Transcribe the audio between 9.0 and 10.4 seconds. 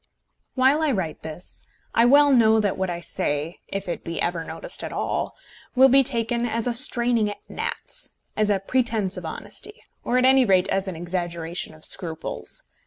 of honesty, or at